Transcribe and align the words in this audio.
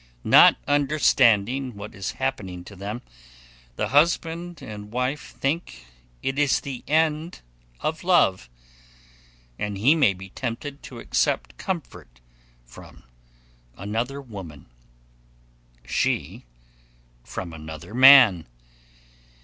Not 0.23 0.55
understanding 0.67 1.75
what 1.75 1.93
is 1.93 2.13
happening 2.13 2.63
to 2.63 2.75
them, 2.75 3.03
the 3.75 3.89
husband 3.89 4.59
and 4.63 4.91
wife 4.91 5.35
think 5.39 5.85
it 6.23 6.39
is 6.39 6.59
the 6.59 6.83
end 6.87 7.41
of 7.81 8.03
love, 8.03 8.49
and 9.59 9.77
he 9.77 9.93
may 9.93 10.15
be 10.15 10.29
tempted 10.29 10.81
to 10.81 10.97
accept 10.97 11.55
comfort 11.59 12.19
from 12.65 13.03
another 13.77 14.19
woman, 14.19 14.65
she 15.85 16.45
from 17.23 17.53
another 17.53 17.93
man. 17.93 18.47